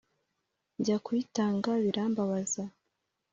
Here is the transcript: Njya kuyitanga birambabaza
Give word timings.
Njya 0.79 0.97
kuyitanga 1.05 1.71
birambabaza 1.83 2.63